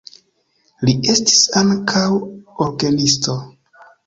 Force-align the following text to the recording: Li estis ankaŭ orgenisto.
Li 0.87 0.95
estis 1.13 1.43
ankaŭ 1.61 2.07
orgenisto. 2.67 3.39